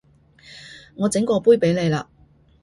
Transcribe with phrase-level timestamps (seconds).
[0.95, 2.09] 我整過杯畀你啦